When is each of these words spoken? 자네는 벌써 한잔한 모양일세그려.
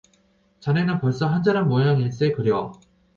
자네는 0.61 0.97
벌써 0.99 1.27
한잔한 1.27 1.67
모양일세그려. 1.69 2.73